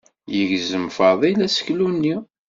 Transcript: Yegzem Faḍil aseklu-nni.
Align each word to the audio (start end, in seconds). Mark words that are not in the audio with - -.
Yegzem 0.35 0.85
Faḍil 0.97 1.39
aseklu-nni. 1.45 2.15